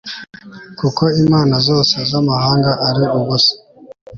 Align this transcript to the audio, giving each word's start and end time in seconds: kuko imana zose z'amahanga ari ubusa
kuko 0.79 1.03
imana 1.23 1.55
zose 1.67 1.95
z'amahanga 2.09 2.71
ari 2.87 3.03
ubusa 3.17 3.53